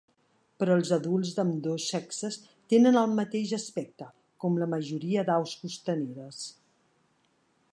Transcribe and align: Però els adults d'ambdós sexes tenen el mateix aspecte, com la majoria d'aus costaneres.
Però 0.61 0.75
els 0.77 0.91
adults 0.95 1.33
d'ambdós 1.39 1.89
sexes 1.95 2.37
tenen 2.73 2.97
el 3.03 3.13
mateix 3.19 3.53
aspecte, 3.59 4.09
com 4.45 4.57
la 4.63 4.69
majoria 4.73 5.25
d'aus 5.29 5.55
costaneres. 5.67 6.41